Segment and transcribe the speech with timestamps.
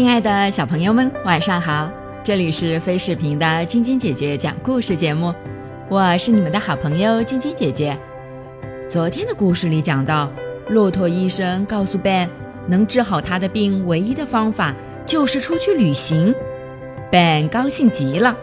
[0.00, 1.86] 亲爱的小朋友们，晚上好！
[2.24, 5.30] 这里是飞视频的晶晶姐姐讲故事节目，
[5.90, 7.94] 我是你们的好朋友晶晶姐姐。
[8.88, 10.32] 昨天的故事里讲到，
[10.70, 12.30] 骆驼医生告诉 Ben，
[12.66, 14.74] 能治好他的病唯一的方法
[15.04, 16.34] 就是出去旅行。
[17.12, 18.34] Ben 高兴极了，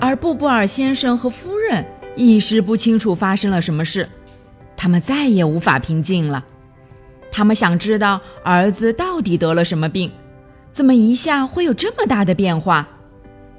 [0.00, 1.84] 而布布尔先生和夫人
[2.16, 4.08] 一时不清楚发生了什么事，
[4.74, 6.42] 他们再也无法平静了。
[7.30, 10.10] 他们想知道儿子到底得了什么病。
[10.72, 12.88] 怎么一下会有这么大的变化？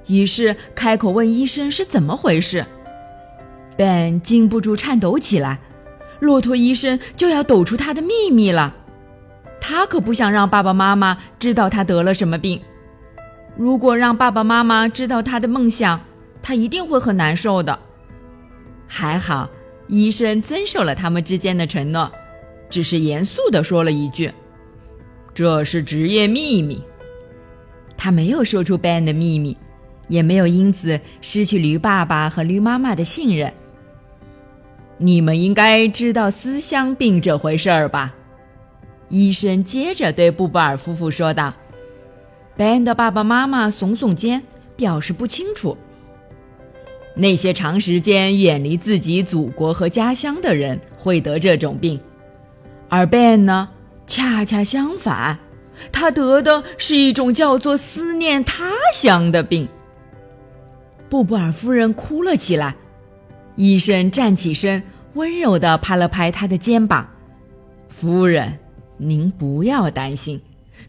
[0.07, 2.65] 于是开口问医生是怎么回事。
[3.77, 5.59] Ben 禁不住颤抖起来，
[6.19, 8.75] 骆驼医生就要抖出他的秘密了。
[9.61, 12.61] 他可不想让爸爸妈妈知道他得了什么病。
[13.55, 16.01] 如果让爸爸妈妈知道他的梦想，
[16.41, 17.79] 他一定会很难受的。
[18.87, 19.49] 还好，
[19.87, 22.11] 医生遵守了他们之间的承诺，
[22.69, 24.31] 只是严肃地说了一句
[25.33, 26.81] ：“这是职业秘密。”
[28.03, 29.55] 他没有说出 Ben 的秘密，
[30.09, 33.53] 也没有因此失去驴爸爸和驴妈妈的信任。
[34.97, 38.13] 你们应该知道思乡病这回事儿吧？
[39.07, 41.53] 医生接着对布布尔夫妇说道。
[42.57, 44.43] Ben 的爸爸妈妈耸耸肩，
[44.75, 45.77] 表示不清楚。
[47.15, 51.97] 那些长时间远离自己祖国和家乡的人会得这种病，
[52.89, 53.69] 而 Ben 呢，
[54.05, 55.39] 恰恰相反。
[55.91, 59.67] 他得的是一种叫做思念他乡的病。
[61.09, 62.75] 布布尔夫人哭了起来，
[63.55, 64.81] 医生站起身，
[65.13, 67.07] 温柔地拍了拍她的肩膀
[67.87, 68.57] ：“夫人，
[68.97, 70.41] 您不要担心，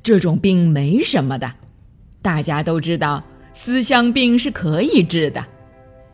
[0.03, 1.53] 这种病没什么的。
[2.23, 5.44] 大家都知道，思乡病是可以治的，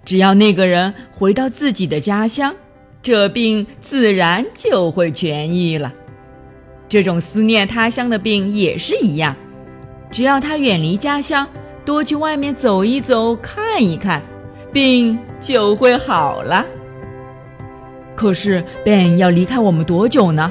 [0.05, 2.57] 只要那个人回到自己的家乡，
[3.01, 5.95] 这病自然就会痊愈了。”
[6.91, 9.37] 这种思念他乡的病也是一样，
[10.11, 11.47] 只要他远离家乡，
[11.85, 14.21] 多去外面走一走、看一看，
[14.73, 16.67] 病就会好了。
[18.17, 20.51] 可是 Ben 要离开我们多久呢？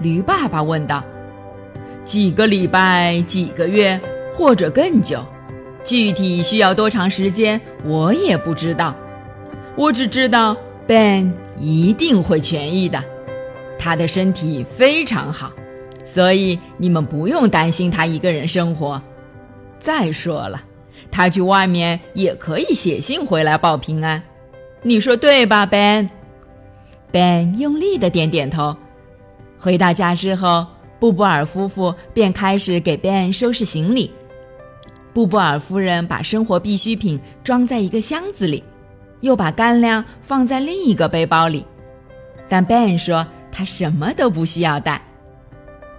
[0.00, 1.02] 驴爸爸问道。
[2.04, 4.00] 几个礼拜、几个月，
[4.32, 5.18] 或者更久，
[5.82, 8.94] 具体需要多长时间，我也不知道。
[9.74, 13.02] 我只知道 Ben 一定会痊愈的。
[13.78, 15.52] 他的身体非常好，
[16.04, 19.00] 所以你们不用担心他一个人生活。
[19.78, 20.60] 再说了，
[21.10, 24.20] 他去外面也可以写信回来报平安。
[24.82, 28.76] 你说对吧，Ben？Ben 用力的点点头。
[29.58, 30.66] 回到家之后，
[30.98, 34.12] 布布尔夫妇便开始给 Ben 收拾行李。
[35.14, 38.62] 布布尔夫人把生活必需品装在一个箱子里，
[39.20, 41.64] 又把干粮放在另一个背包里。
[42.48, 43.26] 但 Ben 说。
[43.58, 45.02] 他什么都不需要带，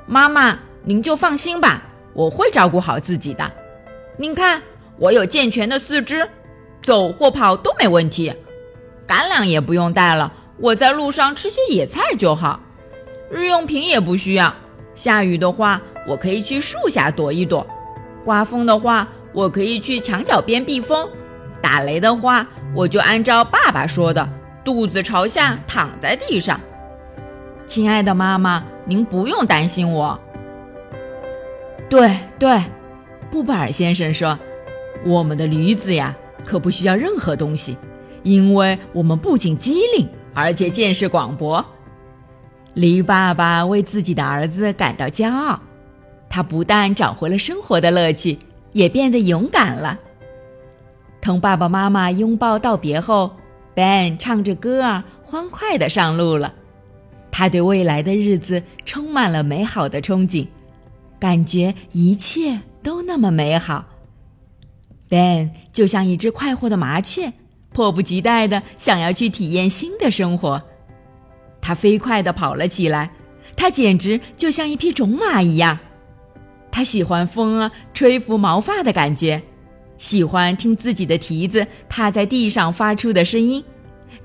[0.07, 1.83] 妈妈，您就放心吧，
[2.13, 3.51] 我会照顾好自己的。
[4.15, 4.61] 您看，
[4.95, 6.25] 我有健全的四肢，
[6.81, 8.33] 走或跑都没问题，
[9.05, 12.61] 干粮也不用带了，我在路上吃些野菜就好。
[13.29, 14.55] 日用品也不需要，
[14.95, 17.67] 下雨的话，我可以去树下躲一躲；
[18.23, 21.05] 刮风的话，我可以去墙角边避风；
[21.61, 24.25] 打雷的话，我就按照爸爸说的，
[24.63, 26.57] 肚子朝下躺在地上。
[27.69, 30.19] 亲爱的妈妈，您不用担心我。
[31.87, 32.59] 对对，
[33.29, 34.37] 布布尔先生说
[35.05, 37.77] ：“我们的驴子呀，可不需要任何东西，
[38.23, 41.63] 因为我们不仅机灵，而且见识广博。”
[42.73, 45.59] 驴爸爸为自己的儿子感到骄傲，
[46.27, 48.39] 他不但找回了生活的乐趣，
[48.71, 49.99] 也变得勇敢了。
[51.21, 53.29] 同爸爸妈妈拥抱道别后
[53.75, 56.55] ，Ben 唱着歌儿，欢快地上路了。
[57.39, 60.45] 他对未来的日子充满了美好的憧憬，
[61.17, 63.85] 感觉一切都那么美好。
[65.07, 67.31] Ben 就像一只快活的麻雀，
[67.71, 70.61] 迫不及待的想要去体验新的生活。
[71.61, 73.09] 他飞快的跑了起来，
[73.55, 75.79] 他简直就像一匹种马一样。
[76.69, 79.41] 他喜欢风啊吹拂毛发的感觉，
[79.97, 83.63] 喜欢听自己的蹄子踏在地上发出的声音。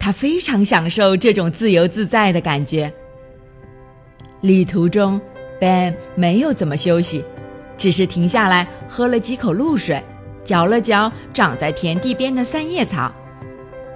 [0.01, 2.93] 他非常享受这种自由自在的感觉。
[4.45, 5.19] 旅途中
[5.59, 7.25] ，Ben 没有怎么休息，
[7.79, 10.03] 只是停下来喝了几口露水，
[10.45, 13.11] 嚼了嚼长在田地边的三叶草。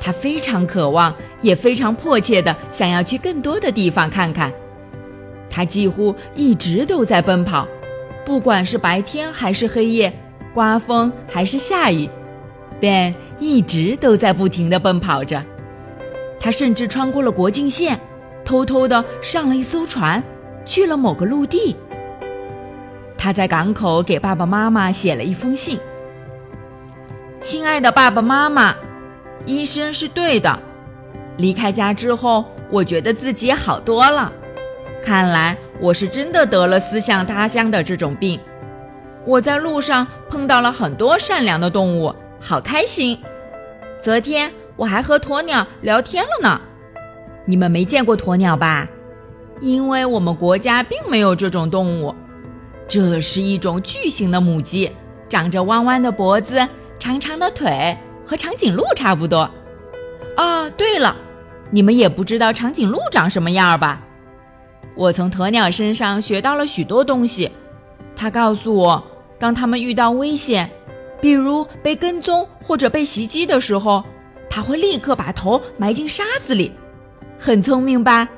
[0.00, 4.50] 他非常渴望，也非常迫切地想要去更多的地方看看。
[5.50, 7.68] 他几乎一直都在奔跑，
[8.24, 10.10] 不管是白天还是黑夜，
[10.54, 12.08] 刮风还是下雨
[12.80, 15.44] ，Ben 一直都在不停地奔跑着。
[16.40, 18.00] 他甚至穿过了国境线，
[18.46, 20.24] 偷偷的上了一艘船，
[20.68, 21.74] 去了某个陆地。
[23.16, 25.80] 他在港口给爸爸妈妈写了一封信
[27.40, 28.76] ：“亲爱的爸爸妈妈，
[29.46, 30.56] 医生是对的。
[31.38, 34.30] 离开家之后，我觉得自己好多了。
[35.02, 38.38] 看来我是真的得了思想他乡的这种病。
[39.24, 43.18] 我在路上碰到了很多善良的动物，好开心。
[44.02, 46.60] 昨天我还和鸵鸟聊天了呢。
[47.44, 48.88] 你们没见过鸵鸟吧？
[49.60, 52.14] 因为我们国家并没有这种动物。”
[52.88, 54.90] 这是一种巨型的母鸡，
[55.28, 56.66] 长着弯弯的脖子、
[56.98, 59.50] 长长的腿，和长颈鹿差不多。
[60.36, 61.14] 啊，对了，
[61.70, 64.00] 你们也不知道长颈鹿长什么样吧？
[64.94, 67.52] 我从鸵鸟身上学到了许多东西。
[68.16, 69.04] 它告诉我，
[69.38, 70.70] 当它们遇到危险，
[71.20, 74.02] 比如被跟踪或者被袭击的时候，
[74.48, 76.72] 它会立刻把头埋进沙子里，
[77.38, 78.28] 很聪明吧？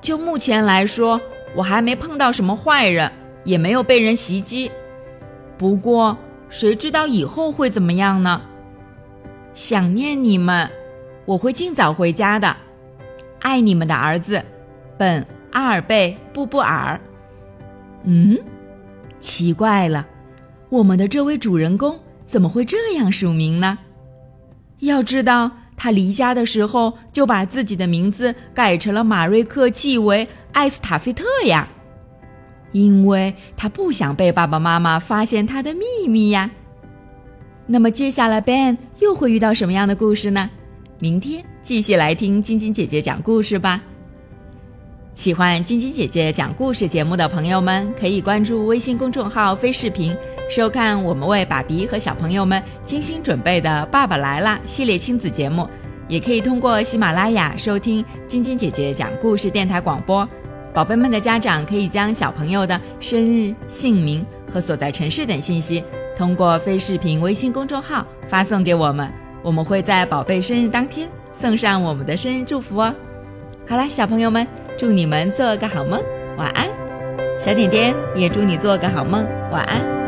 [0.00, 1.20] 就目前来说，
[1.54, 3.10] 我还没碰到什么坏人。
[3.42, 4.70] 也没有被人袭击，
[5.56, 6.14] 不过
[6.50, 8.42] 谁知道以后会怎么样呢？
[9.54, 10.70] 想念你们，
[11.24, 12.54] 我会尽早回家的。
[13.38, 14.44] 爱你们的儿子，
[14.98, 17.00] 本阿尔贝布布尔。
[18.04, 18.38] 嗯，
[19.20, 20.06] 奇怪了，
[20.68, 23.78] 我们的这位主人公怎么会这样署名呢？
[24.80, 25.50] 要知道，
[25.82, 31.66] 他离家的时候就把自己的名字改成了马瑞克·记为·艾斯塔菲特呀。
[32.72, 36.50] 因为他不想被爸爸妈妈发现他的秘密呀。
[37.66, 40.50] 那么接下来 Ben 又会遇到什么样的故事呢？
[40.98, 43.82] 明天继续来听晶晶姐姐讲故事吧。
[45.20, 50.16] 喜欢晶晶姐姐讲故事节目的朋友们，可以关注微信公众号“飞视频”，
[50.50, 55.68] 收看我们为爸比和小朋友们精心准备的《爸爸来啦》系列亲子节目。
[56.08, 60.26] 也可以通过喜马拉雅收听晶晶姐姐讲故事电台广播。
[60.72, 65.84] 宝贝们的家长可以将小朋友的生日、姓名和所在城市等信息，
[66.16, 69.12] 通过飞视频微信公众号发送给我们，
[69.42, 71.06] 我们会在宝贝生日当天
[71.38, 72.94] 送上我们的生日祝福哦。
[73.68, 74.44] 好了，小朋友们，
[74.80, 76.02] 祝你们做个好梦，
[76.38, 76.66] 晚安。
[77.38, 79.99] 小点点也祝你做个好梦，晚安。